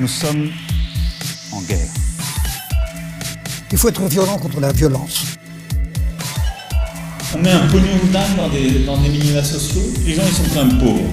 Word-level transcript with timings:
Nous 0.00 0.08
sommes 0.08 0.50
en 1.52 1.60
guerre. 1.62 1.86
Il 3.70 3.78
faut 3.78 3.88
être 3.88 4.04
violent 4.06 4.38
contre 4.38 4.60
la 4.60 4.72
violence. 4.72 5.24
On 7.34 7.38
met 7.38 7.52
un 7.52 7.66
pognon 7.68 7.96
de 8.04 8.12
dingue 8.12 8.36
dans 8.36 8.48
des, 8.48 8.70
dans 8.84 8.96
des 8.98 9.08
minima 9.08 9.42
sociaux, 9.42 9.82
les 10.04 10.14
gens 10.14 10.22
ils 10.26 10.34
sont 10.34 10.54
quand 10.54 10.64
même 10.64 10.78
pauvres. 10.78 11.10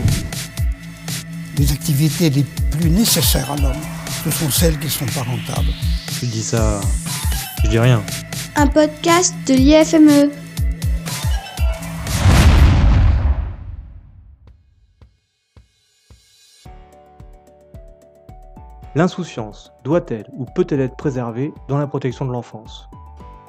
Les 1.58 1.72
activités 1.72 2.30
les 2.32 2.44
plus 2.72 2.90
nécessaires 2.90 3.52
à 3.52 3.56
l'homme, 3.58 3.82
ce 4.24 4.32
sont 4.32 4.50
celles 4.50 4.78
qui 4.80 4.86
ne 4.86 4.92
sont 4.92 5.06
pas 5.06 5.24
rentables. 5.24 5.74
Tu 6.20 6.26
dis 6.26 6.44
ça, 6.44 6.82
je 7.64 7.70
dis 7.70 7.80
rien. 7.80 8.04
Un 8.56 8.68
podcast 8.68 9.36
de 9.48 9.54
l'IFME. 9.54 10.41
L'insouciance 19.02 19.74
doit-elle 19.84 20.28
ou 20.38 20.46
peut-elle 20.46 20.80
être 20.80 20.96
préservée 20.96 21.56
dans 21.68 21.80
la 21.80 21.88
protection 21.88 22.24
de 22.24 22.32
l'enfance? 22.32 22.88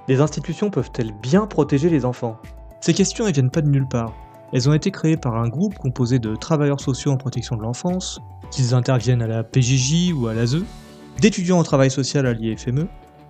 Les 0.08 0.22
institutions 0.22 0.70
peuvent-elles 0.70 1.12
bien 1.12 1.46
protéger 1.46 1.90
les 1.90 2.06
enfants? 2.06 2.38
Ces 2.80 2.94
questions 2.94 3.26
ne 3.26 3.32
viennent 3.32 3.50
pas 3.50 3.60
de 3.60 3.68
nulle 3.68 3.86
part. 3.86 4.14
Elles 4.54 4.70
ont 4.70 4.72
été 4.72 4.90
créées 4.90 5.18
par 5.18 5.36
un 5.36 5.50
groupe 5.50 5.74
composé 5.74 6.18
de 6.18 6.36
travailleurs 6.36 6.80
sociaux 6.80 7.12
en 7.12 7.18
protection 7.18 7.54
de 7.58 7.60
l'enfance, 7.60 8.18
qu'ils 8.50 8.72
interviennent 8.72 9.20
à 9.20 9.26
la 9.26 9.44
PJJ 9.44 10.14
ou 10.14 10.26
à 10.26 10.32
l'ASE, 10.32 10.64
d'étudiants 11.20 11.58
en 11.58 11.64
travail 11.64 11.90
social 11.90 12.24
à 12.24 12.32
l'IFME, 12.32 12.88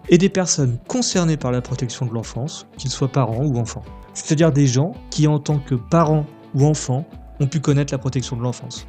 et 0.08 0.16
des 0.16 0.28
personnes 0.28 0.78
concernées 0.86 1.36
par 1.36 1.50
la 1.50 1.60
protection 1.60 2.06
de 2.06 2.14
l'enfance, 2.14 2.68
qu'ils 2.76 2.90
soient 2.90 3.10
parents 3.10 3.44
ou 3.44 3.58
enfants. 3.58 3.82
C'est-à-dire 4.14 4.52
des 4.52 4.68
gens 4.68 4.92
qui, 5.10 5.26
en 5.26 5.40
tant 5.40 5.58
que 5.58 5.74
parents 5.74 6.26
ou 6.54 6.66
enfants, 6.66 7.04
ont 7.40 7.48
pu 7.48 7.58
connaître 7.58 7.92
la 7.92 7.98
protection 7.98 8.36
de 8.36 8.42
l'enfance. 8.42 8.86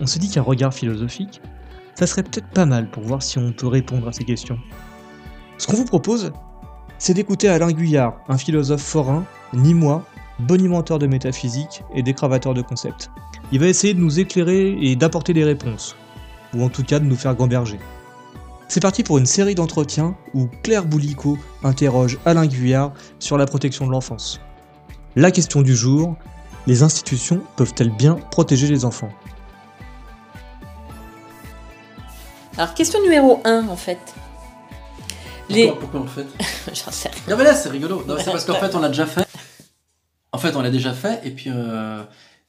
On 0.00 0.06
se 0.06 0.18
dit 0.18 0.30
qu'un 0.30 0.40
regard 0.40 0.72
philosophique, 0.72 1.42
ça 1.96 2.06
serait 2.06 2.22
peut-être 2.22 2.50
pas 2.50 2.66
mal 2.66 2.90
pour 2.90 3.02
voir 3.02 3.22
si 3.22 3.38
on 3.38 3.52
peut 3.52 3.66
répondre 3.66 4.06
à 4.06 4.12
ces 4.12 4.24
questions. 4.24 4.58
Ce 5.58 5.66
qu'on 5.66 5.76
vous 5.76 5.84
propose, 5.84 6.32
c'est 6.98 7.14
d'écouter 7.14 7.48
Alain 7.48 7.72
Guyard, 7.72 8.18
un 8.28 8.38
philosophe 8.38 8.82
forain, 8.82 9.24
ni 9.54 9.72
moi, 9.74 10.04
bonimenteur 10.38 10.98
de 10.98 11.06
métaphysique 11.06 11.82
et 11.94 12.02
décravateur 12.02 12.52
de 12.52 12.62
concepts. 12.62 13.10
Il 13.50 13.60
va 13.60 13.66
essayer 13.66 13.94
de 13.94 14.00
nous 14.00 14.20
éclairer 14.20 14.76
et 14.80 14.96
d'apporter 14.96 15.32
des 15.32 15.44
réponses, 15.44 15.96
ou 16.54 16.62
en 16.62 16.68
tout 16.68 16.84
cas 16.84 16.98
de 16.98 17.06
nous 17.06 17.16
faire 17.16 17.34
gamberger. 17.34 17.78
C'est 18.68 18.80
parti 18.80 19.02
pour 19.02 19.16
une 19.16 19.26
série 19.26 19.54
d'entretiens 19.54 20.16
où 20.34 20.48
Claire 20.62 20.84
Boulico 20.84 21.38
interroge 21.62 22.18
Alain 22.26 22.46
Guyard 22.46 22.92
sur 23.18 23.38
la 23.38 23.46
protection 23.46 23.86
de 23.86 23.92
l'enfance. 23.92 24.40
La 25.14 25.30
question 25.30 25.62
du 25.62 25.74
jour, 25.74 26.16
les 26.66 26.82
institutions 26.82 27.40
peuvent-elles 27.56 27.94
bien 27.96 28.14
protéger 28.30 28.66
les 28.66 28.84
enfants? 28.84 29.10
Alors, 32.58 32.72
question 32.72 33.02
numéro 33.02 33.40
1, 33.44 33.68
en 33.68 33.76
fait. 33.76 33.98
Les... 35.50 35.70
Pourquoi, 35.72 36.00
en 36.00 36.06
fait 36.06 36.26
J'en 36.74 36.90
sais 36.90 37.10
rien. 37.10 37.22
Non, 37.28 37.36
mais 37.36 37.44
là, 37.44 37.54
c'est 37.54 37.68
rigolo. 37.68 38.02
Non, 38.06 38.16
c'est 38.18 38.30
parce 38.30 38.46
qu'en 38.46 38.54
fait, 38.54 38.74
on 38.74 38.80
l'a 38.80 38.88
déjà 38.88 39.06
fait. 39.06 39.26
En 40.32 40.38
fait, 40.38 40.56
on 40.56 40.62
l'a 40.62 40.70
déjà 40.70 40.92
fait, 40.92 41.20
et 41.24 41.30
puis, 41.30 41.50
euh, 41.54 42.02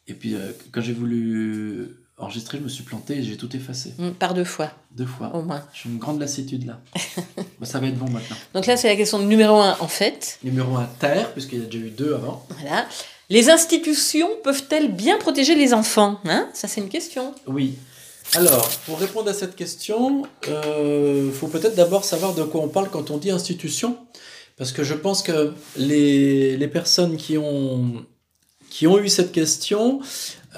et 0.08 0.14
puis 0.14 0.34
euh, 0.34 0.52
quand 0.72 0.82
j'ai 0.82 0.94
voulu 0.94 1.90
enregistrer, 2.18 2.58
je 2.58 2.64
me 2.64 2.70
suis 2.70 2.84
planté 2.84 3.18
et 3.18 3.24
j'ai 3.24 3.38
tout 3.38 3.54
effacé. 3.56 3.94
Mm, 3.98 4.12
par 4.12 4.34
deux 4.34 4.44
fois. 4.44 4.72
Deux 4.92 5.06
fois. 5.06 5.34
Au 5.36 5.42
moins. 5.42 5.64
J'ai 5.74 5.90
une 5.90 5.98
grande 5.98 6.20
lassitude 6.20 6.66
là. 6.66 6.80
bah, 7.60 7.66
ça 7.66 7.80
va 7.80 7.88
être 7.88 7.98
bon 7.98 8.10
maintenant. 8.10 8.36
Donc 8.54 8.66
là, 8.66 8.78
c'est 8.78 8.88
la 8.88 8.96
question 8.96 9.20
numéro 9.20 9.58
1, 9.58 9.78
en 9.80 9.88
fait. 9.88 10.40
Numéro 10.44 10.76
1, 10.76 10.86
terre, 11.00 11.32
puisqu'il 11.34 11.60
y 11.60 11.62
a 11.62 11.66
déjà 11.66 11.86
eu 11.86 11.90
deux 11.90 12.16
avant. 12.16 12.46
Voilà. 12.60 12.88
Les 13.30 13.50
institutions 13.50 14.30
peuvent-elles 14.44 14.92
bien 14.92 15.18
protéger 15.18 15.56
les 15.56 15.74
enfants 15.74 16.20
hein? 16.26 16.50
Ça, 16.54 16.68
c'est 16.68 16.82
une 16.82 16.90
question. 16.90 17.36
Oui. 17.46 17.78
Alors, 18.36 18.70
pour 18.86 19.00
répondre 19.00 19.30
à 19.30 19.34
cette 19.34 19.56
question, 19.56 20.24
il 20.46 20.50
euh, 20.52 21.32
faut 21.32 21.48
peut-être 21.48 21.76
d'abord 21.76 22.04
savoir 22.04 22.36
de 22.36 22.44
quoi 22.44 22.62
on 22.62 22.68
parle 22.68 22.90
quand 22.90 23.10
on 23.10 23.18
dit 23.18 23.32
institution, 23.32 23.98
parce 24.58 24.72
que 24.72 24.84
je 24.84 24.94
pense 24.94 25.22
que 25.22 25.54
les, 25.78 26.58
les 26.58 26.68
personnes 26.68 27.16
qui 27.16 27.38
ont, 27.38 28.06
qui 28.70 28.86
ont 28.86 29.00
eu 29.00 29.08
cette 29.08 29.32
question 29.32 30.02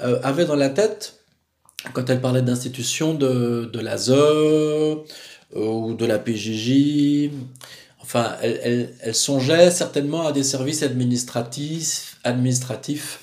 euh, 0.02 0.20
avaient 0.22 0.46
dans 0.46 0.56
la 0.56 0.68
tête, 0.68 1.20
quand 1.92 2.10
elles 2.10 2.20
parlaient 2.20 2.42
d'institution, 2.42 3.14
de, 3.14 3.70
de 3.72 3.80
l'ASE 3.80 4.10
euh, 4.10 4.96
ou 5.54 5.94
de 5.94 6.06
la 6.06 6.18
PJJ, 6.18 7.30
enfin, 8.02 8.36
elles, 8.42 8.94
elles, 9.00 9.14
songeaient 9.14 9.70
certainement 9.70 10.26
à 10.26 10.32
des 10.32 10.42
services 10.42 10.82
administratifs, 10.82 12.18
administratifs 12.24 13.20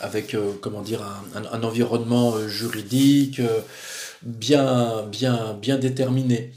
avec 0.00 0.34
euh, 0.34 0.52
comment 0.60 0.82
dire 0.82 1.02
un, 1.02 1.38
un, 1.38 1.44
un 1.52 1.62
environnement 1.62 2.34
euh, 2.34 2.48
juridique 2.48 3.40
euh, 3.40 3.60
bien 4.22 5.02
bien 5.06 5.54
bien 5.54 5.78
déterminé. 5.78 6.52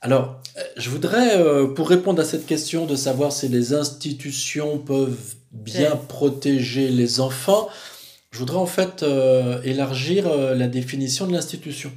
Alors, 0.00 0.40
je 0.76 0.90
voudrais, 0.90 1.42
pour 1.74 1.88
répondre 1.88 2.22
à 2.22 2.24
cette 2.24 2.46
question 2.46 2.86
de 2.86 2.94
savoir 2.94 3.32
si 3.32 3.48
les 3.48 3.74
institutions 3.74 4.78
peuvent 4.78 5.34
bien 5.50 5.92
ouais. 5.92 6.00
protéger 6.08 6.88
les 6.88 7.18
enfants, 7.18 7.68
je 8.30 8.38
voudrais 8.38 8.58
en 8.58 8.66
fait 8.66 9.02
euh, 9.02 9.60
élargir 9.62 10.32
la 10.54 10.68
définition 10.68 11.26
de 11.26 11.32
l'institution. 11.32 11.90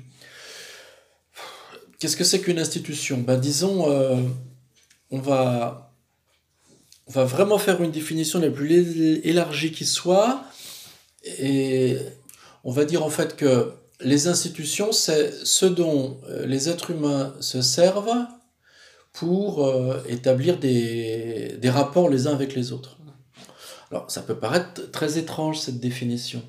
Qu'est-ce 1.99 2.17
que 2.17 2.23
c'est 2.23 2.39
qu'une 2.39 2.57
institution? 2.57 3.19
Ben, 3.19 3.37
Disons, 3.37 3.91
euh, 3.91 4.15
on, 5.11 5.19
va, 5.19 5.93
on 7.05 7.11
va 7.11 7.25
vraiment 7.25 7.59
faire 7.59 7.83
une 7.83 7.91
définition 7.91 8.39
la 8.39 8.49
plus 8.49 9.19
élargie 9.23 9.71
qui 9.71 9.85
soit, 9.85 10.43
et 11.23 11.97
on 12.63 12.71
va 12.71 12.85
dire 12.85 13.03
en 13.03 13.09
fait 13.09 13.35
que 13.35 13.73
les 13.99 14.27
institutions, 14.27 14.91
c'est 14.91 15.31
ce 15.43 15.65
dont 15.65 16.19
les 16.45 16.69
êtres 16.69 16.91
humains 16.91 17.33
se 17.39 17.61
servent 17.61 18.25
pour 19.13 19.65
euh, 19.65 20.01
établir 20.07 20.57
des, 20.57 21.57
des, 21.59 21.69
rapports 21.69 22.09
les 22.09 22.27
uns 22.27 22.33
avec 22.33 22.55
les 22.55 22.71
autres. 22.71 22.97
Alors, 23.91 24.09
ça 24.09 24.21
peut 24.21 24.37
paraître 24.37 24.89
très 24.91 25.17
étrange 25.17 25.59
cette 25.59 25.79
définition, 25.79 26.41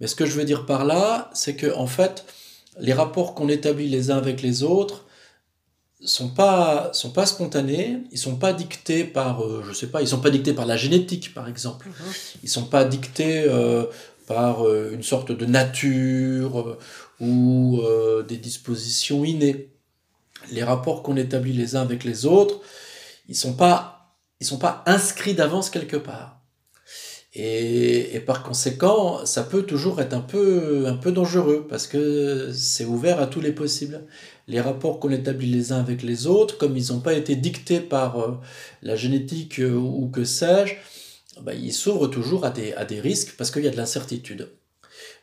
mais 0.00 0.06
ce 0.06 0.14
que 0.14 0.26
je 0.26 0.32
veux 0.32 0.44
dire 0.44 0.66
par 0.66 0.84
là, 0.84 1.30
c'est 1.32 1.56
que 1.56 1.74
en 1.74 1.86
fait, 1.86 2.26
les 2.78 2.92
rapports 2.92 3.34
qu'on 3.34 3.48
établit 3.48 3.88
les 3.88 4.10
uns 4.10 4.18
avec 4.18 4.42
les 4.42 4.62
autres 4.62 5.03
sont 6.04 6.28
pas 6.28 6.90
sont 6.92 7.10
pas 7.10 7.26
spontanés, 7.26 7.98
ils 8.12 8.18
sont 8.18 8.36
pas 8.36 8.52
dictés 8.52 9.04
par 9.04 9.42
euh, 9.42 9.64
je 9.66 9.72
sais 9.72 9.86
pas, 9.88 10.02
ils 10.02 10.08
sont 10.08 10.20
pas 10.20 10.30
dictés 10.30 10.52
par 10.52 10.66
la 10.66 10.76
génétique 10.76 11.34
par 11.34 11.48
exemple. 11.48 11.88
Ils 12.42 12.48
sont 12.48 12.66
pas 12.66 12.84
dictés 12.84 13.44
euh, 13.46 13.86
par 14.26 14.66
euh, 14.66 14.92
une 14.92 15.02
sorte 15.02 15.32
de 15.32 15.46
nature 15.46 16.78
ou 17.20 17.80
des 18.28 18.36
dispositions 18.36 19.24
innées. 19.24 19.70
Les 20.50 20.62
rapports 20.62 21.02
qu'on 21.02 21.16
établit 21.16 21.54
les 21.54 21.74
uns 21.76 21.80
avec 21.80 22.04
les 22.04 22.26
autres, 22.26 22.60
ils 23.28 23.36
sont 23.36 23.54
pas, 23.54 24.18
ils 24.40 24.46
sont 24.46 24.58
pas 24.58 24.82
inscrits 24.86 25.34
d'avance 25.34 25.70
quelque 25.70 25.96
part. 25.96 26.43
Et, 27.36 28.20
par 28.26 28.44
conséquent, 28.44 29.26
ça 29.26 29.42
peut 29.42 29.64
toujours 29.64 30.00
être 30.00 30.14
un 30.14 30.20
peu, 30.20 30.86
un 30.86 30.94
peu 30.94 31.10
dangereux 31.10 31.66
parce 31.68 31.88
que 31.88 32.50
c'est 32.52 32.84
ouvert 32.84 33.20
à 33.20 33.26
tous 33.26 33.40
les 33.40 33.52
possibles. 33.52 34.04
Les 34.46 34.60
rapports 34.60 35.00
qu'on 35.00 35.10
établit 35.10 35.50
les 35.50 35.72
uns 35.72 35.80
avec 35.80 36.02
les 36.02 36.26
autres, 36.26 36.58
comme 36.58 36.76
ils 36.76 36.92
n'ont 36.92 37.00
pas 37.00 37.14
été 37.14 37.34
dictés 37.34 37.80
par 37.80 38.20
euh, 38.20 38.38
la 38.82 38.94
génétique 38.94 39.58
euh, 39.58 39.74
ou 39.74 40.08
que 40.08 40.24
sais-je, 40.24 40.74
bah, 41.42 41.54
ils 41.54 41.72
s'ouvrent 41.72 42.06
toujours 42.08 42.44
à 42.44 42.50
des, 42.50 42.72
à 42.74 42.84
des 42.84 43.00
risques 43.00 43.34
parce 43.36 43.50
qu'il 43.50 43.64
y 43.64 43.68
a 43.68 43.70
de 43.70 43.76
l'incertitude. 43.76 44.48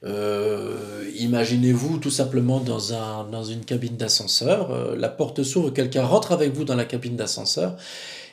Euh, 0.03 1.09
Imaginez-vous 1.17 1.99
tout 1.99 2.09
simplement 2.09 2.59
dans, 2.59 2.93
un, 2.93 3.25
dans 3.25 3.43
une 3.43 3.63
cabine 3.63 3.97
d'ascenseur, 3.97 4.71
euh, 4.71 4.95
la 4.97 5.09
porte 5.09 5.43
s'ouvre, 5.43 5.69
quelqu'un 5.69 6.03
rentre 6.03 6.31
avec 6.31 6.53
vous 6.53 6.63
dans 6.63 6.75
la 6.75 6.85
cabine 6.85 7.15
d'ascenseur, 7.15 7.77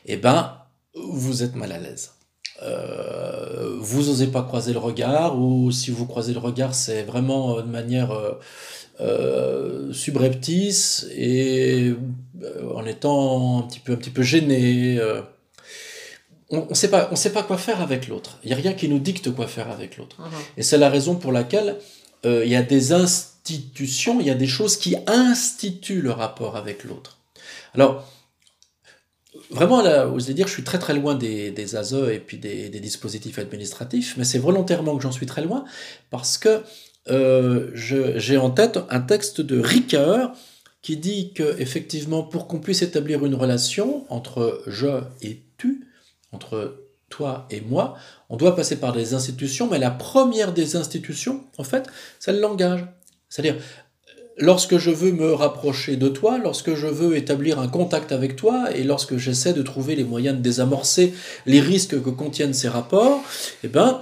et 0.07 0.17
ben 0.17 0.57
vous 0.95 1.43
êtes 1.43 1.55
mal 1.55 1.73
à 1.73 1.79
l'aise. 1.79 2.18
Euh, 2.63 3.77
vous 3.79 4.05
n'osez 4.05 4.27
pas 4.29 4.43
croiser 4.43 4.73
le 4.73 4.79
regard, 4.79 5.39
ou 5.39 5.71
si 5.71 5.91
vous 5.91 6.07
croisez 6.07 6.33
le 6.33 6.41
regard, 6.41 6.75
c'est 6.75 7.03
vraiment 7.03 7.57
de 7.57 7.71
manière 7.71 8.11
euh, 9.01 9.93
subreptice 9.93 11.07
et 11.15 11.95
en 12.75 12.85
étant 12.85 13.61
un 13.61 13.63
petit 13.63 13.81
peu, 13.81 13.93
un 13.93 13.97
petit 13.97 14.11
peu 14.11 14.23
gêné 14.23 15.01
on 16.51 16.67
ne 16.69 16.75
sait 16.75 16.89
pas, 16.89 17.09
on 17.13 17.17
sait 17.17 17.33
pas 17.33 17.43
quoi 17.43 17.59
faire 17.59 17.81
avec 17.81 18.09
l'autre. 18.09 18.39
Il 18.43 18.51
y 18.51 18.53
a 18.53 18.57
rien 18.57 18.73
qui 18.73 18.89
nous 18.89 18.99
dicte 18.99 19.31
quoi 19.35 19.47
faire 19.47 19.71
avec 19.71 19.97
l'autre. 19.99 20.17
Uh 20.19 20.23
-huh. 20.23 20.59
Et 20.59 20.63
c'est 20.63 20.79
la 20.79 20.89
raison 20.89 21.15
pour 21.17 21.33
laquelle 21.33 21.77
euh, 22.25 22.45
il 22.45 22.51
y 22.51 22.57
a 22.57 22.63
des 22.63 22.93
institutions, 22.93 24.21
il 24.21 24.27
y 24.27 24.31
a 24.31 24.35
des 24.35 24.47
choses 24.47 24.77
qui 24.77 24.97
instituent 25.07 26.03
le 26.03 26.13
rapport 26.13 26.57
avec 26.57 26.85
l'autre. 26.85 27.19
Alors, 27.75 28.05
vraiment, 29.51 29.83
là, 29.83 30.03
allez 30.03 30.35
dire, 30.35 30.47
je 30.47 30.53
suis 30.53 30.65
très 30.65 30.79
très 30.79 30.95
loin 30.95 31.15
des, 31.15 31.51
des 31.51 31.77
ASE 31.77 31.95
et 31.95 32.19
puis 32.19 32.39
des, 32.39 32.69
des 32.69 32.81
dispositifs 32.81 33.39
administratifs, 33.39 34.17
mais 34.17 34.25
c'est 34.25 34.39
volontairement 34.39 34.97
que 34.97 35.03
j'en 35.03 35.13
suis 35.13 35.27
très 35.27 35.43
loin 35.43 35.65
parce 36.11 36.39
que 36.39 36.63
euh, 37.11 37.71
j'ai 37.75 38.37
en 38.37 38.51
tête 38.51 38.79
un 38.91 39.01
texte 39.01 39.41
de 39.41 39.59
Ricoeur 39.59 40.33
qui 40.83 40.97
dit 40.97 41.33
que 41.33 41.59
effectivement, 41.59 42.23
pour 42.23 42.47
qu'on 42.47 42.61
puisse 42.61 42.83
établir 42.83 43.25
une 43.25 43.35
relation 43.35 44.05
entre 44.11 44.63
je 44.67 45.01
et 45.23 45.43
tu, 45.57 45.89
entre 46.33 46.85
toi 47.09 47.47
et 47.51 47.61
moi, 47.61 47.97
on 48.29 48.37
doit 48.37 48.55
passer 48.55 48.77
par 48.77 48.93
des 48.93 49.15
institutions, 49.15 49.69
mais 49.71 49.79
la 49.79 49.91
première 49.91 50.53
des 50.53 50.77
institutions, 50.77 51.45
en 51.57 51.65
fait, 51.65 51.89
c'est 52.19 52.33
le 52.33 52.41
langage. 52.41 52.87
C'est-à-dire, 53.29 53.57
lorsque 54.39 54.79
je 54.79 54.91
veux 54.91 55.13
me 55.13 55.33
rapprocher 55.33 55.97
de 55.97 56.09
toi, 56.09 56.39
lorsque 56.39 56.75
je 56.75 56.87
veux 56.87 57.17
établir 57.17 57.59
un 57.59 57.69
contact 57.69 58.13
avec 58.13 58.37
toi, 58.37 58.67
et 58.75 58.85
lorsque 58.85 59.17
j'essaie 59.17 59.53
de 59.53 59.63
trouver 59.63 59.97
les 59.97 60.05
moyens 60.05 60.37
de 60.37 60.43
désamorcer 60.43 61.15
les 61.47 61.61
risques 61.61 62.03
que 62.03 62.11
contiennent 62.11 62.55
ces 62.55 62.69
rapports, 62.69 63.23
eh 63.65 63.69
ben, 63.69 64.01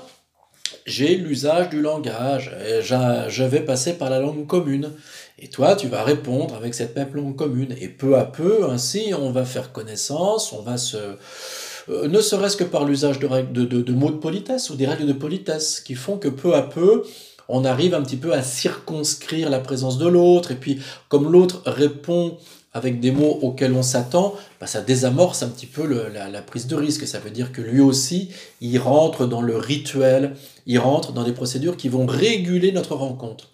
j'ai 0.84 1.16
l'usage 1.16 1.68
du 1.70 1.80
langage. 1.80 2.54
Je 2.80 3.44
vais 3.44 3.60
passer 3.60 3.94
par 3.94 4.10
la 4.10 4.20
langue 4.20 4.46
commune. 4.46 4.92
Et 5.38 5.48
toi, 5.48 5.76
tu 5.76 5.88
vas 5.88 6.02
répondre 6.02 6.54
avec 6.54 6.74
cette 6.74 6.96
même 6.96 7.12
langue 7.12 7.36
commune. 7.36 7.74
Et 7.80 7.88
peu 7.88 8.16
à 8.16 8.24
peu, 8.24 8.70
ainsi, 8.70 9.12
on 9.18 9.30
va 9.32 9.44
faire 9.44 9.72
connaissance, 9.72 10.52
on 10.52 10.62
va 10.62 10.76
se... 10.78 10.96
euh, 10.96 12.08
ne 12.08 12.20
serait-ce 12.20 12.56
que 12.56 12.64
par 12.64 12.84
l'usage 12.84 13.18
de- 13.18 13.64
de 13.64 13.92
mots 13.92 14.10
de 14.10 14.16
politesse 14.16 14.70
ou 14.70 14.76
des 14.76 14.86
règles 14.86 15.06
de 15.06 15.12
politesse 15.12 15.80
qui 15.80 15.94
font 15.94 16.16
que 16.18 16.28
peu 16.28 16.54
à 16.54 16.62
peu, 16.62 17.02
on 17.48 17.64
arrive 17.64 17.94
un 17.94 18.02
petit 18.02 18.16
peu 18.16 18.32
à 18.32 18.42
circonscrire 18.42 19.50
la 19.50 19.60
présence 19.60 19.98
de 19.98 20.06
l'autre. 20.06 20.50
Et 20.50 20.56
puis, 20.56 20.80
comme 21.08 21.30
l'autre 21.30 21.62
répond 21.66 22.36
avec 22.72 23.00
des 23.00 23.10
mots 23.10 23.38
auxquels 23.42 23.72
on 23.72 23.82
s'attend, 23.82 24.34
bah, 24.60 24.66
ça 24.66 24.82
désamorce 24.82 25.42
un 25.42 25.48
petit 25.48 25.66
peu 25.66 25.86
la, 26.12 26.28
la 26.28 26.42
prise 26.42 26.66
de 26.66 26.76
risque. 26.76 27.06
Ça 27.06 27.18
veut 27.18 27.30
dire 27.30 27.52
que 27.52 27.62
lui 27.62 27.80
aussi, 27.80 28.30
il 28.60 28.78
rentre 28.78 29.26
dans 29.26 29.40
le 29.40 29.56
rituel, 29.56 30.34
il 30.66 30.78
rentre 30.78 31.12
dans 31.12 31.24
des 31.24 31.32
procédures 31.32 31.76
qui 31.76 31.88
vont 31.88 32.06
réguler 32.06 32.72
notre 32.72 32.94
rencontre. 32.94 33.48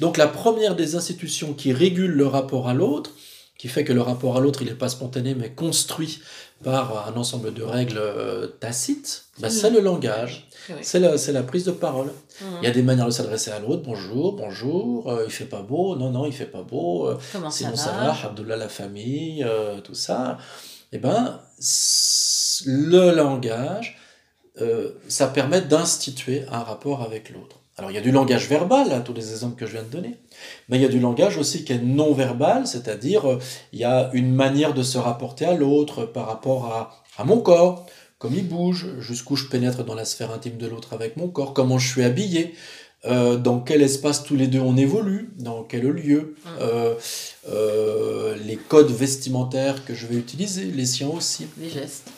Donc 0.00 0.16
la 0.16 0.28
première 0.28 0.76
des 0.76 0.96
institutions 0.96 1.54
qui 1.54 1.72
régule 1.72 2.10
le 2.10 2.26
rapport 2.26 2.68
à 2.68 2.74
l'autre, 2.74 3.12
qui 3.58 3.68
fait 3.68 3.84
que 3.84 3.92
le 3.92 4.00
rapport 4.00 4.36
à 4.36 4.40
l'autre, 4.40 4.62
il 4.62 4.68
n'est 4.68 4.74
pas 4.74 4.88
spontané, 4.88 5.34
mais 5.34 5.50
construit 5.50 6.20
par 6.64 7.08
un 7.08 7.16
ensemble 7.16 7.52
de 7.52 7.62
règles 7.62 7.98
euh, 7.98 8.46
tacites, 8.46 9.26
bah, 9.40 9.50
c'est 9.50 9.70
le 9.70 9.80
langage, 9.80 10.48
Oui. 10.70 10.76
c'est 10.82 11.00
la, 11.00 11.42
prise 11.42 11.64
de 11.64 11.72
parole. 11.72 12.06
Mhm. 12.40 12.48
Il 12.62 12.64
y 12.64 12.68
a 12.68 12.72
des 12.72 12.82
manières 12.82 13.06
de 13.06 13.10
s'adresser 13.10 13.50
à 13.50 13.58
l'autre, 13.58 13.82
bonjour, 13.84 14.34
bonjour, 14.34 15.10
euh, 15.10 15.24
il 15.26 15.30
fait 15.32 15.44
pas 15.44 15.62
beau, 15.62 15.96
non, 15.96 16.10
non, 16.10 16.24
il 16.24 16.32
fait 16.32 16.46
pas 16.46 16.62
beau, 16.62 17.08
euh, 17.08 17.18
Comment 17.32 17.50
ça 17.50 17.58
sinon 17.58 17.70
va 17.70 17.76
ça 17.76 17.92
va, 17.92 18.28
Abdullah 18.28 18.56
la 18.56 18.68
famille, 18.68 19.44
euh, 19.44 19.80
tout 19.80 19.94
ça. 19.94 20.38
Eh 20.92 20.98
ben, 20.98 21.40
le 22.64 23.14
langage, 23.14 23.98
euh, 24.60 24.90
ça 25.08 25.28
permet 25.28 25.60
d'instituer 25.60 26.44
un 26.50 26.60
rapport 26.60 27.02
avec 27.02 27.30
l'autre. 27.30 27.56
Alors 27.78 27.90
il 27.90 27.94
y 27.94 27.98
a 27.98 28.02
du 28.02 28.10
langage 28.10 28.48
verbal, 28.48 28.88
là, 28.88 29.00
tous 29.00 29.14
les 29.14 29.30
exemples 29.30 29.54
que 29.56 29.64
je 29.64 29.72
viens 29.72 29.84
de 29.84 29.88
donner, 29.88 30.16
mais 30.68 30.78
il 30.78 30.82
y 30.82 30.84
a 30.84 30.88
du 30.88 30.98
langage 30.98 31.38
aussi 31.38 31.64
qui 31.64 31.72
est 31.72 31.78
non 31.78 32.12
verbal, 32.12 32.66
c'est-à-dire 32.66 33.30
euh, 33.30 33.38
il 33.72 33.78
y 33.78 33.84
a 33.84 34.10
une 34.12 34.34
manière 34.34 34.74
de 34.74 34.82
se 34.82 34.98
rapporter 34.98 35.44
à 35.46 35.54
l'autre 35.54 36.04
par 36.04 36.26
rapport 36.26 36.66
à, 36.66 37.04
à 37.16 37.24
mon 37.24 37.38
corps, 37.38 37.86
comme 38.18 38.34
il 38.34 38.46
bouge, 38.46 38.88
jusqu'où 38.98 39.36
je 39.36 39.46
pénètre 39.46 39.84
dans 39.84 39.94
la 39.94 40.04
sphère 40.04 40.32
intime 40.32 40.56
de 40.56 40.66
l'autre 40.66 40.92
avec 40.92 41.16
mon 41.16 41.28
corps, 41.28 41.54
comment 41.54 41.78
je 41.78 41.88
suis 41.88 42.02
habillé, 42.02 42.54
euh, 43.04 43.36
dans 43.36 43.60
quel 43.60 43.80
espace 43.80 44.24
tous 44.24 44.34
les 44.34 44.48
deux 44.48 44.58
on 44.58 44.76
évolue, 44.76 45.30
dans 45.38 45.62
quel 45.62 45.86
lieu, 45.86 46.34
euh, 46.60 46.94
euh, 47.48 48.36
les 48.44 48.56
codes 48.56 48.90
vestimentaires 48.90 49.84
que 49.84 49.94
je 49.94 50.06
vais 50.06 50.16
utiliser, 50.16 50.64
les 50.64 50.86
siens 50.86 51.08
aussi, 51.08 51.46
Les 51.58 51.70
gestes. 51.70 52.10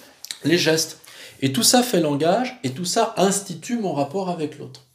les 0.45 0.57
gestes. 0.57 0.99
Et 1.43 1.53
tout 1.53 1.63
ça 1.63 1.83
fait 1.83 2.01
langage, 2.01 2.59
et 2.65 2.71
tout 2.71 2.87
ça 2.87 3.15
institue 3.19 3.79
mon 3.79 3.93
rapport 3.93 4.31
avec 4.31 4.59
l'autre. 4.59 4.87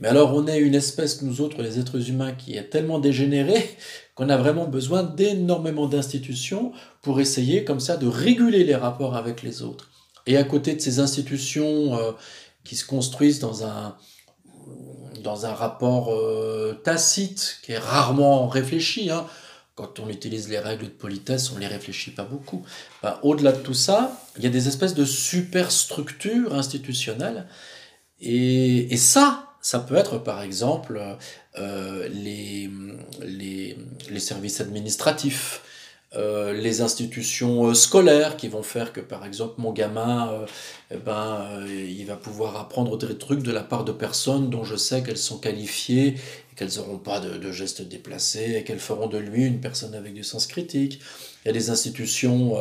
Mais 0.00 0.08
alors 0.08 0.34
on 0.34 0.46
est 0.46 0.58
une 0.58 0.74
espèce, 0.74 1.22
nous 1.22 1.40
autres, 1.40 1.62
les 1.62 1.78
êtres 1.78 2.08
humains, 2.08 2.32
qui 2.32 2.56
est 2.56 2.70
tellement 2.70 2.98
dégénérée 2.98 3.76
qu'on 4.14 4.28
a 4.28 4.36
vraiment 4.36 4.66
besoin 4.66 5.02
d'énormément 5.02 5.86
d'institutions 5.86 6.72
pour 7.02 7.20
essayer 7.20 7.64
comme 7.64 7.80
ça 7.80 7.96
de 7.96 8.06
réguler 8.06 8.64
les 8.64 8.74
rapports 8.74 9.16
avec 9.16 9.42
les 9.42 9.62
autres. 9.62 9.90
Et 10.26 10.36
à 10.36 10.44
côté 10.44 10.74
de 10.74 10.80
ces 10.80 11.00
institutions 11.00 11.96
euh, 11.98 12.12
qui 12.64 12.76
se 12.76 12.86
construisent 12.86 13.40
dans 13.40 13.64
un, 13.64 13.96
dans 15.22 15.46
un 15.46 15.54
rapport 15.54 16.12
euh, 16.12 16.80
tacite, 16.84 17.58
qui 17.62 17.72
est 17.72 17.78
rarement 17.78 18.48
réfléchi, 18.48 19.10
hein, 19.10 19.26
quand 19.74 19.98
on 19.98 20.08
utilise 20.08 20.48
les 20.48 20.58
règles 20.58 20.84
de 20.84 20.90
politesse, 20.90 21.50
on 21.52 21.54
ne 21.54 21.60
les 21.60 21.66
réfléchit 21.66 22.10
pas 22.10 22.24
beaucoup. 22.24 22.62
Ben, 23.02 23.18
Au-delà 23.22 23.52
de 23.52 23.60
tout 23.60 23.74
ça, 23.74 24.20
il 24.36 24.44
y 24.44 24.46
a 24.46 24.50
des 24.50 24.68
espèces 24.68 24.94
de 24.94 25.04
superstructures 25.04 26.54
institutionnelles. 26.54 27.46
Et, 28.20 28.92
et 28.92 28.96
ça, 28.98 29.49
ça 29.60 29.78
peut 29.78 29.96
être 29.96 30.18
par 30.18 30.42
exemple 30.42 31.00
euh, 31.58 32.08
les, 32.08 32.70
les, 33.22 33.76
les 34.08 34.20
services 34.20 34.60
administratifs, 34.60 35.62
euh, 36.16 36.52
les 36.52 36.80
institutions 36.80 37.66
euh, 37.66 37.74
scolaires 37.74 38.36
qui 38.36 38.48
vont 38.48 38.62
faire 38.62 38.92
que 38.92 39.00
par 39.00 39.24
exemple 39.24 39.54
mon 39.58 39.72
gamin, 39.72 40.44
eh 40.90 40.96
ben, 40.96 41.64
il 41.68 42.04
va 42.06 42.16
pouvoir 42.16 42.56
apprendre 42.56 42.96
des 42.96 43.16
trucs 43.18 43.42
de 43.42 43.52
la 43.52 43.62
part 43.62 43.84
de 43.84 43.92
personnes 43.92 44.50
dont 44.50 44.64
je 44.64 44.76
sais 44.76 45.02
qu'elles 45.02 45.18
sont 45.18 45.38
qualifiées 45.38 46.16
qu'elles 46.56 46.76
n'auront 46.76 46.98
pas 46.98 47.20
de, 47.20 47.38
de 47.38 47.52
gestes 47.52 47.80
déplacés 47.80 48.56
et 48.56 48.64
qu'elles 48.64 48.80
feront 48.80 49.06
de 49.06 49.16
lui 49.16 49.44
une 49.44 49.60
personne 49.60 49.94
avec 49.94 50.12
du 50.12 50.24
sens 50.24 50.46
critique. 50.46 51.00
Il 51.44 51.48
y 51.48 51.50
a 51.50 51.54
des 51.54 51.70
institutions 51.70 52.54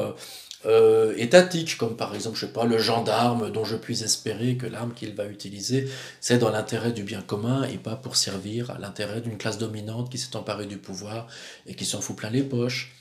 euh, 0.66 1.14
étatiques, 1.16 1.78
comme 1.78 1.96
par 1.96 2.14
exemple, 2.16 2.36
je 2.36 2.46
sais 2.46 2.52
pas, 2.52 2.66
le 2.66 2.78
gendarme, 2.78 3.50
dont 3.52 3.64
je 3.64 3.78
puis 3.78 4.04
espérer 4.04 4.56
que 4.56 4.66
l'arme 4.66 4.94
qu'il 4.94 5.16
va 5.16 5.26
utiliser, 5.26 5.90
c'est 6.20 6.38
dans 6.38 6.50
l'intérêt 6.50 6.92
du 6.92 7.04
bien 7.04 7.22
commun 7.22 7.64
et 7.64 7.78
pas 7.78 7.96
pour 7.96 8.18
servir 8.18 8.72
à 8.72 8.78
l'intérêt 8.78 9.22
d'une 9.22 9.38
classe 9.38 9.58
dominante 9.58 10.12
qui 10.12 10.18
s'est 10.18 10.36
emparée 10.36 10.66
du 10.66 10.78
pouvoir 10.78 11.28
et 11.66 11.76
qui 11.76 11.86
s'en 11.86 12.02
fout 12.02 12.18
plein 12.18 12.30
les 12.30 12.44
poches, 12.44 12.94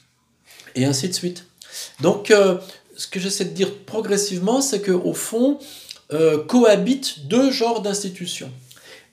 et 0.76 0.84
ainsi 0.84 1.08
de 1.08 1.14
suite. 1.14 1.46
Donc, 2.00 2.30
euh, 2.30 2.58
ce 2.96 3.06
que 3.08 3.18
j'essaie 3.18 3.44
de 3.44 3.54
dire 3.54 3.74
progressivement, 3.86 4.60
c'est 4.60 4.82
qu'au 4.82 5.12
fond, 5.12 5.58
euh, 6.12 6.42
cohabitent 6.44 7.26
deux 7.26 7.50
genres 7.50 7.82
d'institutions. 7.82 8.50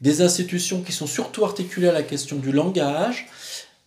Des 0.01 0.21
institutions 0.21 0.81
qui 0.81 0.91
sont 0.91 1.07
surtout 1.07 1.45
articulées 1.45 1.88
à 1.88 1.94
la 1.94 2.03
question 2.03 2.36
du 2.36 2.51
langage, 2.51 3.27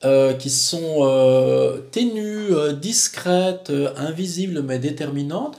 euh, 0.04 0.32
qui 0.34 0.48
sont 0.48 0.98
euh, 1.00 1.78
ténues, 1.90 2.52
euh, 2.52 2.72
discrètes, 2.72 3.70
euh, 3.70 3.92
invisibles 3.96 4.62
mais 4.62 4.78
déterminantes, 4.78 5.58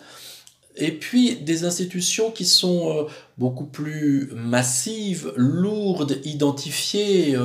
et 0.78 0.94
puis 0.94 1.36
des 1.36 1.66
institutions 1.66 2.32
qui 2.32 2.46
sont 2.46 3.06
beaucoup 3.38 3.66
plus 3.66 4.30
massives, 4.34 5.34
lourdes, 5.36 6.22
identifiées, 6.24 7.38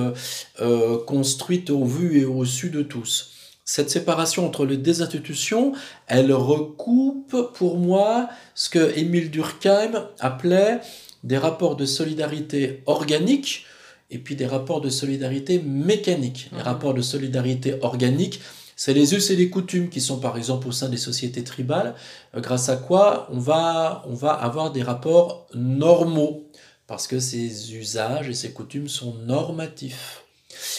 construites 1.05 1.71
au 1.71 1.85
vu 1.85 2.21
et 2.21 2.25
au 2.27 2.45
su 2.45 2.71
de 2.71 2.83
tous. 2.83 3.33
Cette 3.65 3.91
séparation 3.91 4.47
entre 4.47 4.65
les 4.65 4.77
deux 4.77 5.03
institutions, 5.03 5.73
elle 6.07 6.33
recoupe 6.33 7.35
pour 7.55 7.79
moi 7.79 8.29
ce 8.55 8.69
que 8.69 8.97
Émile 8.97 9.33
Durkheim 9.33 10.11
appelait 10.21 10.81
des 11.25 11.39
rapports 11.39 11.75
de 11.75 11.87
solidarité 11.87 12.85
organique 12.87 13.67
et 14.15 14.19
puis 14.19 14.37
des 14.37 14.47
rapports 14.47 14.81
de 14.81 14.89
solidarité 14.91 15.61
mécanique. 15.61 16.49
Les 16.53 16.59
Mhm. 16.59 16.65
rapports 16.65 16.95
de 16.95 17.03
solidarité 17.03 17.77
organique, 17.83 18.41
c'est 18.77 18.95
les 18.95 19.15
us 19.15 19.31
et 19.31 19.37
les 19.37 19.51
coutumes 19.51 19.89
qui 19.89 20.01
sont 20.01 20.19
par 20.19 20.37
exemple 20.37 20.67
au 20.69 20.73
sein 20.73 20.89
des 20.89 20.97
sociétés 20.97 21.45
tribales, 21.45 21.95
euh, 22.35 22.41
grâce 22.41 22.69
à 22.69 22.77
quoi 22.77 23.29
on 23.33 23.39
va, 23.39 24.05
on 24.09 24.15
va 24.15 24.33
avoir 24.33 24.73
des 24.73 24.83
rapports 24.83 25.47
normaux, 25.55 26.49
parce 26.87 27.07
que 27.07 27.19
ces 27.21 27.75
usages 27.77 28.29
et 28.29 28.35
ces 28.35 28.53
coutumes 28.53 28.89
sont 28.89 29.15
normatifs. 29.27 30.24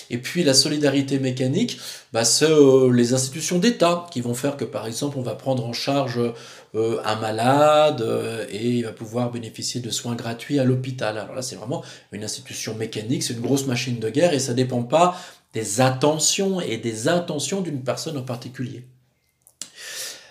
Et 0.10 0.18
puis 0.18 0.44
la 0.44 0.54
solidarité 0.54 1.20
mécanique, 1.20 1.80
bah, 2.14 2.24
c'est 2.26 2.50
euh, 2.50 2.92
les 2.92 3.14
institutions 3.14 3.60
d'État 3.60 4.06
qui 4.12 4.22
vont 4.22 4.34
faire 4.34 4.58
que 4.58 4.66
par 4.66 4.86
exemple 4.88 5.18
on 5.18 5.22
va 5.22 5.36
prendre 5.36 5.66
en 5.66 5.74
charge 5.74 6.20
euh, 6.76 6.98
un 7.04 7.16
malade 7.16 8.02
euh, 8.02 8.46
et 8.50 8.68
il 8.70 8.84
va 8.84 8.92
pouvoir 8.92 9.32
bénéficier 9.32 9.82
de 9.82 9.90
soins 9.90 10.16
gratuits 10.16 10.60
à 10.60 10.64
l'hôpital. 10.64 11.18
Alors 11.18 11.36
là 11.36 11.42
c'est 11.42 11.56
vraiment 11.56 11.84
une 12.12 12.24
institution 12.24 12.76
mécanique, 12.76 13.24
c'est 13.24 13.34
une 13.34 13.42
grosse 13.42 13.66
machine 13.66 14.00
de 14.00 14.10
guerre 14.10 14.34
et 14.34 14.40
ça 14.40 14.54
dépend 14.54 14.84
pas 14.84 15.20
des 15.54 15.82
attentions 15.82 16.60
et 16.62 16.78
des 16.78 17.08
intentions 17.08 17.62
d'une 17.62 17.82
personne 17.82 18.18
en 18.18 18.24
particulier. 18.24 18.84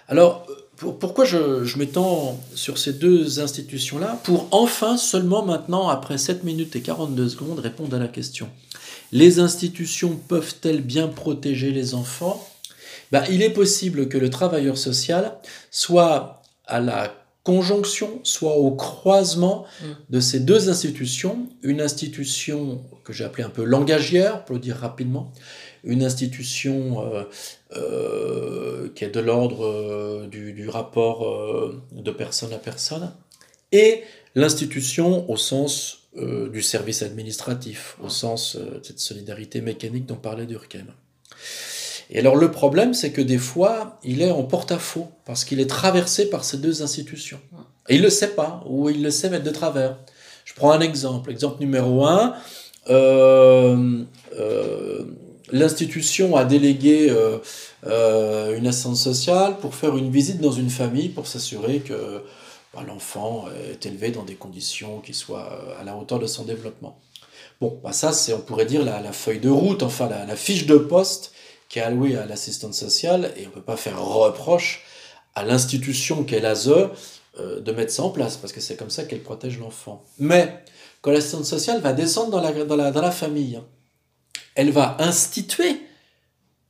Alors 0.08 0.46
pour- 0.76 0.98
pourquoi 0.98 1.24
je, 1.24 1.64
je 1.64 1.78
m'étends 1.78 2.38
sur 2.54 2.78
ces 2.78 2.92
deux 2.92 3.40
institutions-là? 3.40 4.18
Pour 4.24 4.48
enfin 4.50 4.96
seulement 4.96 5.44
maintenant, 5.44 5.88
après 5.88 6.18
7 6.18 6.44
minutes 6.44 6.76
et 6.76 6.82
42 6.82 7.28
secondes, 7.28 7.58
répondre 7.60 7.96
à 7.96 7.98
la 8.00 8.08
question. 8.08 8.48
Les 9.14 9.38
institutions 9.38 10.14
peuvent-elles 10.28 10.83
bien 10.83 11.06
protéger 11.09 11.71
les 11.71 11.94
enfants? 11.94 12.38
Ben, 13.12 13.23
Il 13.30 13.40
est 13.42 13.54
possible 13.62 14.09
que 14.09 14.18
le 14.18 14.28
travailleur 14.28 14.76
social 14.76 15.23
soit 15.71 16.42
à 16.66 16.80
la 16.80 17.14
conjonction, 17.44 18.11
soit 18.25 18.56
au 18.56 18.71
croisement 18.73 19.66
Mm. 19.83 19.85
de 20.14 20.21
ces 20.28 20.40
deux 20.40 20.68
institutions. 20.68 21.37
Une 21.62 21.80
institution 21.80 22.83
que 23.04 23.12
j'ai 23.12 23.25
appelée 23.25 23.44
un 23.44 23.50
peu 23.50 23.64
langagière, 23.64 24.44
pour 24.44 24.54
le 24.56 24.61
dire 24.61 24.76
rapidement, 24.88 25.30
une 25.85 26.02
institution 26.02 26.76
euh, 27.04 27.25
euh, 27.76 28.88
qui 28.94 29.04
est 29.04 29.11
de 29.11 29.21
l'ordre 29.21 29.64
euh, 29.64 30.26
du, 30.26 30.54
du 30.54 30.68
rapport 30.68 31.18
de 31.92 32.11
personne 32.11 32.52
à 32.52 32.59
personne, 32.59 33.12
et 33.71 34.02
l'institution 34.35 35.31
au 35.31 35.37
sens 35.37 36.05
euh, 36.17 36.49
du 36.49 36.62
service 36.62 37.03
administratif, 37.03 37.97
au 38.00 38.09
sens 38.09 38.57
euh, 38.57 38.79
de 38.79 38.85
cette 38.85 39.00
solidarité 39.00 39.61
mécanique 39.61 40.07
dont 40.07 40.14
parlait 40.14 40.47
Durkheim. 40.47 40.87
Et 42.11 42.21
alors 42.21 42.37
le 42.37 42.53
problème, 42.53 42.95
c'est 42.95 43.11
que 43.11 43.21
des 43.21 43.38
fois, 43.38 43.99
il 44.05 44.23
est 44.23 44.31
en 44.31 44.45
porte-à-faux, 44.45 45.09
parce 45.25 45.45
qu'il 45.45 45.59
est 45.59 45.69
traversé 45.69 46.31
par 46.31 46.45
ces 46.45 46.59
deux 46.59 46.83
institutions. 46.83 47.41
Et 47.88 47.97
il 47.97 47.99
ne 47.99 48.05
le 48.05 48.11
sait 48.11 48.29
pas, 48.29 48.62
ou 48.69 48.91
il 48.91 49.03
le 49.03 49.11
sait 49.11 49.29
mettre 49.31 49.45
de 49.45 49.50
travers. 49.50 49.99
Je 50.45 50.55
prends 50.55 50.71
un 50.71 50.81
exemple. 50.81 51.31
Exemple 51.31 51.61
numéro 51.61 52.05
un, 52.07 52.35
euh, 52.91 54.05
l'institution 55.50 56.37
a 56.37 56.45
délégué 56.45 57.11
une 57.85 58.67
assistante 58.67 58.97
sociale 58.97 59.57
pour 59.59 59.75
faire 59.75 59.97
une 59.97 60.11
visite 60.11 60.41
dans 60.41 60.53
une 60.53 60.71
famille 60.71 61.09
pour 61.09 61.26
s'assurer 61.26 61.81
que 61.81 62.23
bah, 62.75 62.83
l'enfant 62.87 63.47
est 63.71 63.87
élevé 63.87 64.11
dans 64.11 64.23
des 64.23 64.35
conditions 64.35 65.00
qui 65.00 65.14
soient 65.14 65.52
euh, 65.52 65.81
à 65.81 65.85
la 65.85 65.97
hauteur 65.97 66.19
de 66.19 66.26
son 66.26 66.45
développement. 66.45 66.99
Bon, 67.61 67.81
bah 67.83 67.93
ça, 67.93 68.12
c'est, 68.12 68.33
on 68.33 68.40
pourrait 68.40 68.66
dire, 68.66 68.85
la, 68.85 69.12
feuille 69.12 69.38
de 69.38 69.49
route, 69.49 69.83
enfin 69.83 70.09
la, 70.09 70.37
fiche 70.37 70.66
de 70.66 70.76
poste 70.76 71.33
qui 71.69 71.78
est 71.78 71.83
allouée 71.83 72.16
à 72.16 72.26
l'assistante 72.26 72.75
sociale, 72.75 73.33
et 73.37 73.47
on 73.47 73.50
ne 73.50 73.54
peut 73.54 73.62
pas 73.62 73.76
faire 73.76 74.02
reproche 74.02 74.85
à 75.35 75.45
l'institution 75.45 76.25
qu'est 76.25 76.40
l'ASE 76.40 76.69
euh, 76.69 77.61
de 77.61 77.73
mettre 77.73 77.93
ça 77.93 78.02
en 78.02 78.11
place, 78.11 78.37
parce 78.37 78.52
que 78.52 78.61
c'est 78.61 78.76
comme 78.76 78.90
ça 78.90 79.04
qu'elle 79.04 79.23
protège 79.23 79.59
l'enfant. 79.59 80.04
Mais 80.19 80.64
quand 81.00 81.11
l'assistante 81.11 81.45
sociale 81.45 81.81
va 81.81 81.93
descendre 81.93 82.31
dans 82.31 82.40
la, 82.40 82.52
dans 82.64 82.76
la, 82.76 82.90
dans 82.90 83.02
la 83.02 83.11
famille, 83.11 83.61
elle 84.54 84.71
va 84.71 84.97
instituer 85.00 85.81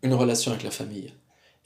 une 0.02 0.14
relation 0.14 0.52
avec 0.52 0.64
la 0.64 0.70
famille. 0.70 1.12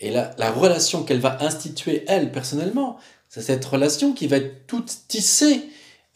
Et 0.00 0.10
la, 0.10 0.30
la 0.38 0.50
relation 0.52 1.02
qu'elle 1.02 1.20
va 1.20 1.42
instituer, 1.42 2.04
elle, 2.06 2.30
personnellement, 2.30 2.98
c'est 3.28 3.42
cette 3.42 3.64
relation 3.64 4.12
qui 4.12 4.26
va 4.26 4.36
être 4.36 4.66
toute 4.66 4.90
tissée 5.08 5.62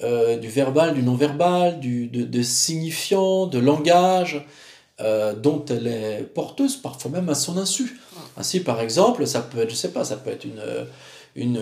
euh, 0.02 0.36
du 0.36 0.48
verbal, 0.48 0.94
du 0.94 1.02
non-verbal, 1.02 1.78
du, 1.78 2.06
de, 2.08 2.24
de 2.24 2.42
signifiant, 2.42 3.46
de 3.46 3.58
langage, 3.58 4.44
euh, 5.00 5.34
dont 5.34 5.64
elle 5.66 5.86
est 5.86 6.22
porteuse, 6.34 6.76
parfois 6.76 7.10
même 7.10 7.28
à 7.28 7.34
son 7.34 7.58
insu. 7.58 8.00
Ainsi, 8.36 8.60
par 8.60 8.80
exemple, 8.80 9.26
ça 9.26 9.40
peut 9.40 9.58
être, 9.58 9.70
je 9.70 9.74
sais 9.74 9.92
pas, 9.92 10.04
ça 10.04 10.16
peut 10.16 10.30
être 10.30 10.44
une, 10.44 10.62
une, 11.36 11.60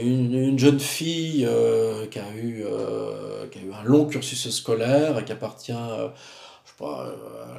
une, 0.00 0.34
une 0.34 0.58
jeune 0.58 0.80
fille 0.80 1.46
euh, 1.48 2.06
qui, 2.06 2.18
a 2.18 2.32
eu, 2.36 2.64
qui 3.50 3.58
a 3.58 3.62
eu 3.62 3.72
un 3.72 3.82
long 3.84 4.04
cursus 4.04 4.50
scolaire 4.50 5.18
et 5.18 5.24
qui 5.24 5.32
appartient, 5.32 5.72
je 5.72 6.70
sais 6.70 6.76
pas, 6.78 7.12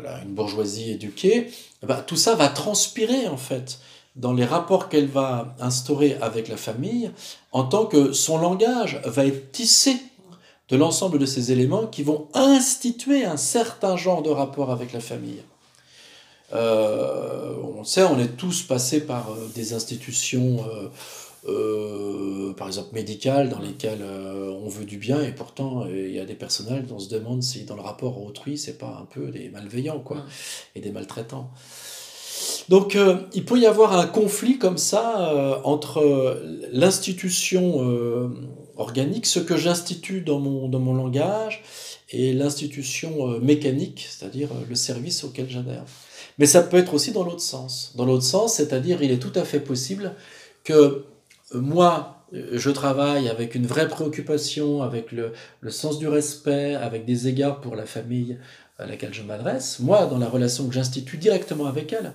à 0.08 0.22
une 0.24 0.34
bourgeoisie 0.34 0.92
éduquée. 0.92 1.50
Eh 1.84 1.86
ben, 1.86 2.04
tout 2.06 2.18
ça 2.18 2.36
va 2.36 2.48
transpirer, 2.48 3.28
en 3.28 3.38
fait, 3.38 3.80
dans 4.16 4.34
les 4.34 4.46
rapports 4.46 4.90
qu'elle 4.90 5.08
va 5.08 5.56
instaurer 5.60 6.18
avec 6.22 6.48
la 6.48 6.58
famille, 6.58 7.12
en 7.52 7.64
tant 7.64 7.86
que 7.86 8.12
son 8.12 8.38
langage 8.38 9.02
va 9.06 9.26
être 9.26 9.52
tissé 9.52 9.98
de 10.70 10.78
l'ensemble 10.78 11.20
de 11.20 11.26
ces 11.26 11.52
éléments 11.52 11.88
qui 11.88 12.04
vont 12.04 12.28
instituer 12.34 13.26
un 13.26 13.38
certain 13.38 13.98
genre 13.98 14.22
de 14.22 14.30
rapport 14.30 14.72
avec 14.72 14.94
la 14.94 15.02
famille. 15.02 15.42
Euh, 16.54 17.56
on 17.82 17.84
sait, 17.84 18.04
on 18.04 18.20
est 18.20 18.38
tous 18.38 18.62
passés 18.64 19.02
par 19.02 19.32
euh, 19.32 19.50
des 19.56 19.74
institutions, 19.74 20.64
euh, 20.70 20.90
euh, 21.48 22.54
par 22.54 22.68
exemple 22.68 22.94
médicales, 22.94 23.50
dans 23.50 23.60
lesquelles 23.60 24.04
on 24.04 24.70
veut 24.70 24.86
du 24.86 24.98
bien, 24.98 25.22
et 25.24 25.32
pourtant 25.32 25.88
il 25.88 26.12
y 26.12 26.20
a 26.20 26.26
des 26.26 26.36
personnels 26.36 26.86
dont 26.86 26.98
on 26.98 27.00
se 27.00 27.10
demande 27.10 27.42
si 27.42 27.64
dans 27.64 27.76
le 27.76 27.82
rapport 27.82 28.18
à 28.18 28.20
autrui, 28.20 28.58
c'est 28.58 28.78
pas 28.78 29.00
un 29.02 29.06
peu 29.06 29.32
des 29.32 29.50
malveillants, 29.50 30.00
quoi, 30.00 30.24
et 30.76 30.82
des 30.82 30.92
maltraitants. 30.92 31.50
Donc 32.72 32.96
euh, 32.96 33.18
il 33.34 33.44
peut 33.44 33.60
y 33.60 33.66
avoir 33.66 34.00
un 34.00 34.08
conflit 34.08 34.58
comme 34.58 34.78
ça 34.78 35.30
euh, 35.34 35.58
entre 35.66 36.42
l'institution 36.72 37.84
euh, 37.86 38.30
organique, 38.78 39.26
ce 39.26 39.42
que 39.42 39.58
j'institue 39.58 40.22
dans 40.22 40.40
mon, 40.40 40.94
langage, 40.94 41.64
et 42.12 42.32
l'institution 42.32 43.40
mécanique, 43.40 44.08
c'est-à-dire 44.10 44.48
le 44.70 44.76
service 44.76 45.26
auquel 45.26 45.50
j'adhère. 45.50 45.84
Mais 46.40 46.46
ça 46.46 46.62
peut 46.64 46.78
être 46.78 46.94
aussi 46.94 47.12
dans 47.12 47.26
l'autre 47.26 47.42
sens. 47.42 47.92
Dans 47.98 48.06
l'autre 48.06 48.24
sens, 48.24 48.54
c'est-à-dire 48.56 49.04
il 49.04 49.12
est 49.12 49.20
tout 49.20 49.38
à 49.38 49.44
fait 49.44 49.60
possible 49.60 50.14
que 50.64 51.04
moi, 51.54 52.26
je 52.32 52.70
travaille 52.70 53.28
avec 53.28 53.54
une 53.54 53.68
vraie 53.68 53.90
préoccupation, 53.90 54.82
avec 54.82 55.12
le 55.12 55.34
sens 55.70 56.00
du 56.00 56.08
respect, 56.08 56.76
avec 56.76 57.04
des 57.04 57.28
égards 57.28 57.60
pour 57.60 57.76
la 57.76 57.86
famille 57.86 58.38
à 58.82 58.88
laquelle 58.88 59.14
je 59.14 59.22
m'adresse, 59.22 59.80
moi, 59.80 60.08
dans 60.08 60.18
la 60.18 60.28
relation 60.28 60.68
que 60.68 60.74
j'institue 60.74 61.18
directement 61.18 61.68
avec 61.68 61.94
elle. 61.94 62.14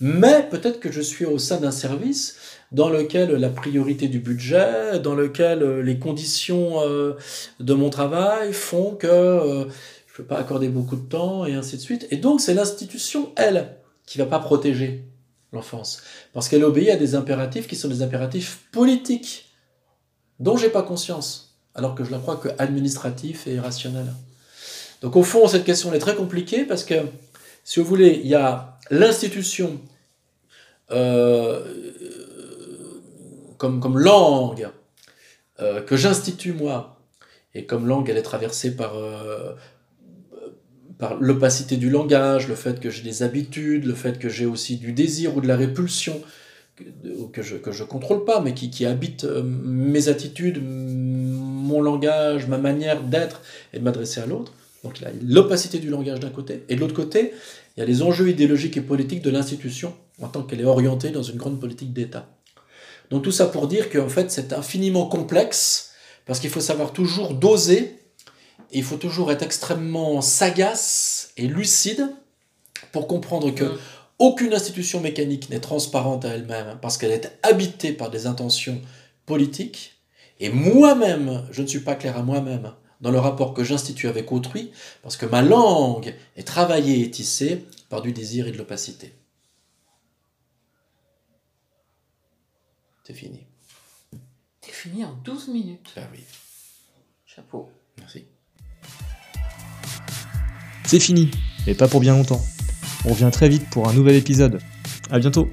Mais 0.00 0.46
peut-être 0.50 0.80
que 0.80 0.90
je 0.90 1.00
suis 1.00 1.24
au 1.24 1.38
sein 1.38 1.58
d'un 1.58 1.70
service 1.70 2.36
dans 2.72 2.90
lequel 2.90 3.30
la 3.30 3.48
priorité 3.48 4.08
du 4.08 4.18
budget, 4.18 4.98
dans 5.00 5.14
lequel 5.14 5.62
euh, 5.62 5.82
les 5.82 5.98
conditions 5.98 6.80
euh, 6.82 7.14
de 7.60 7.74
mon 7.74 7.88
travail 7.88 8.52
font 8.52 8.94
que 8.94 9.06
euh, 9.06 9.64
je 10.06 10.12
ne 10.12 10.16
peux 10.16 10.24
pas 10.24 10.38
accorder 10.38 10.68
beaucoup 10.68 10.96
de 10.96 11.08
temps 11.08 11.46
et 11.46 11.54
ainsi 11.54 11.76
de 11.76 11.80
suite. 11.80 12.06
Et 12.10 12.16
donc 12.16 12.40
c'est 12.40 12.54
l'institution, 12.54 13.32
elle, 13.36 13.76
qui 14.04 14.18
va 14.18 14.26
pas 14.26 14.40
protéger 14.40 15.04
l'enfance. 15.52 16.02
Parce 16.34 16.48
qu'elle 16.48 16.64
obéit 16.64 16.90
à 16.90 16.96
des 16.96 17.14
impératifs 17.14 17.66
qui 17.68 17.76
sont 17.76 17.88
des 17.88 18.02
impératifs 18.02 18.66
politiques, 18.72 19.46
dont 20.40 20.56
j'ai 20.56 20.68
pas 20.68 20.82
conscience, 20.82 21.56
alors 21.74 21.94
que 21.94 22.04
je 22.04 22.10
la 22.10 22.18
crois 22.18 22.36
que 22.36 22.48
administratifs 22.58 23.46
et 23.46 23.58
rationnels. 23.58 24.12
Donc 25.02 25.16
au 25.16 25.22
fond, 25.22 25.46
cette 25.46 25.64
question 25.64 25.92
est 25.92 25.98
très 25.98 26.14
compliquée 26.14 26.64
parce 26.64 26.84
que, 26.84 26.94
si 27.64 27.80
vous 27.80 27.86
voulez, 27.86 28.20
il 28.22 28.28
y 28.28 28.34
a 28.34 28.78
l'institution 28.90 29.80
euh, 30.90 31.62
comme, 33.58 33.98
langue 33.98 34.68
euh, 35.60 35.82
que 35.82 35.96
j'institue 35.96 36.52
moi, 36.52 37.00
et 37.54 37.66
comme 37.66 37.86
langue, 37.86 38.08
elle 38.08 38.16
est 38.16 38.22
traversée 38.22 38.76
par, 38.76 38.96
euh, 38.96 39.54
par 40.98 41.16
l'opacité 41.20 41.76
du 41.76 41.90
langage, 41.90 42.48
le 42.48 42.54
fait 42.54 42.80
que 42.80 42.90
j'ai 42.90 43.02
des 43.02 43.22
habitudes, 43.22 43.84
le 43.84 43.94
fait 43.94 44.18
que 44.18 44.28
j'ai 44.28 44.46
aussi 44.46 44.76
du 44.76 44.92
désir 44.92 45.36
ou 45.36 45.40
de 45.40 45.48
la 45.48 45.56
répulsion 45.56 46.20
que, 47.32 47.42
je 47.42 47.56
que 47.56 47.72
je 47.72 47.82
contrôle 47.82 48.24
pas, 48.24 48.40
mais 48.40 48.54
qui, 48.54 48.86
habite 48.86 49.24
mes 49.24 50.08
attitudes, 50.08 50.62
mon 50.62 51.80
langage, 51.80 52.46
ma 52.46 52.58
manière 52.58 53.02
d'être 53.02 53.42
et 53.72 53.80
de 53.80 53.84
m'adresser 53.84 54.20
à 54.20 54.26
l'autre. 54.26 54.52
Donc 54.84 55.00
il 55.00 55.02
y 55.02 55.06
a 55.06 55.12
l'opacité 55.22 55.78
du 55.78 55.90
langage 55.90 56.20
d'un 56.20 56.30
côté, 56.30 56.64
et 56.68 56.76
de 56.76 56.80
l'autre 56.80 56.94
côté, 56.94 57.32
il 57.76 57.80
y 57.80 57.82
a 57.82 57.86
les 57.86 58.02
enjeux 58.02 58.28
idéologiques 58.28 58.76
et 58.76 58.80
politiques 58.80 59.22
de 59.22 59.30
l'institution 59.30 59.94
en 60.20 60.28
tant 60.28 60.42
qu'elle 60.42 60.60
est 60.60 60.64
orientée 60.64 61.10
dans 61.10 61.22
une 61.22 61.36
grande 61.36 61.58
politique 61.60 61.92
d'État. 61.92 62.28
Donc 63.10 63.22
tout 63.22 63.32
ça 63.32 63.46
pour 63.46 63.68
dire 63.68 63.90
qu'en 63.90 64.08
fait 64.08 64.30
c'est 64.30 64.52
infiniment 64.52 65.06
complexe, 65.06 65.92
parce 66.26 66.40
qu'il 66.40 66.50
faut 66.50 66.60
savoir 66.60 66.92
toujours 66.92 67.34
doser, 67.34 67.98
et 68.70 68.78
il 68.78 68.84
faut 68.84 68.96
toujours 68.98 69.32
être 69.32 69.42
extrêmement 69.42 70.20
sagace 70.20 71.30
et 71.36 71.46
lucide 71.46 72.08
pour 72.92 73.06
comprendre 73.06 73.50
que 73.50 73.64
Mm. 73.64 73.78
aucune 74.18 74.52
institution 74.52 75.00
mécanique 75.00 75.48
n'est 75.48 75.60
transparente 75.60 76.24
à 76.24 76.28
elle-même, 76.28 76.78
parce 76.82 76.98
qu'elle 76.98 77.12
est 77.12 77.38
habitée 77.42 77.92
par 77.92 78.10
des 78.10 78.26
intentions 78.26 78.80
politiques, 79.26 79.94
et 80.40 80.50
moi-même, 80.50 81.44
je 81.50 81.62
ne 81.62 81.66
suis 81.66 81.80
pas 81.80 81.94
clair 81.94 82.16
à 82.16 82.22
moi-même 82.22 82.72
dans 83.00 83.10
le 83.10 83.18
rapport 83.18 83.54
que 83.54 83.64
j'institue 83.64 84.08
avec 84.08 84.32
autrui, 84.32 84.72
parce 85.02 85.16
que 85.16 85.26
ma 85.26 85.42
langue 85.42 86.14
est 86.36 86.46
travaillée 86.46 87.02
et 87.02 87.10
tissée 87.10 87.64
par 87.88 88.02
du 88.02 88.12
désir 88.12 88.46
et 88.48 88.52
de 88.52 88.58
l'opacité. 88.58 89.12
C'est 93.04 93.14
fini. 93.14 93.46
C'est 94.60 94.72
fini 94.72 95.04
en 95.04 95.14
12 95.24 95.48
minutes. 95.48 95.94
Ah 95.96 96.02
oui, 96.12 96.20
Chapeau. 97.26 97.70
merci. 97.98 98.24
C'est 100.84 101.00
fini, 101.00 101.30
mais 101.66 101.74
pas 101.74 101.88
pour 101.88 102.00
bien 102.00 102.14
longtemps. 102.14 102.42
On 103.04 103.10
revient 103.10 103.30
très 103.32 103.48
vite 103.48 103.68
pour 103.70 103.88
un 103.88 103.92
nouvel 103.92 104.16
épisode. 104.16 104.60
À 105.10 105.18
bientôt 105.18 105.48